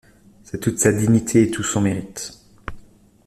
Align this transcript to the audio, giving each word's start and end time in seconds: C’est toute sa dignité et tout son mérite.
C’est 0.41 0.59
toute 0.61 0.79
sa 0.79 0.91
dignité 0.91 1.43
et 1.43 1.51
tout 1.51 1.61
son 1.61 1.81
mérite. 1.81 2.33